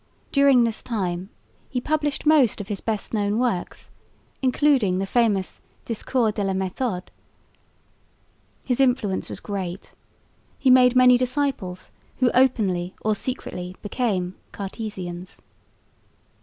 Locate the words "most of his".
2.25-2.81